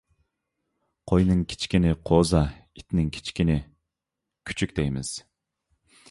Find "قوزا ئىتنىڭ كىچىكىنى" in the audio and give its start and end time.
2.09-3.57